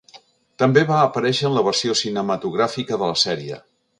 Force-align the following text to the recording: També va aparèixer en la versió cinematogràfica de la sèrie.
També 0.61 0.83
va 0.91 1.01
aparèixer 1.09 1.45
en 1.51 1.53
la 1.59 1.63
versió 1.69 1.97
cinematogràfica 2.01 3.01
de 3.03 3.13
la 3.13 3.21
sèrie. 3.29 3.63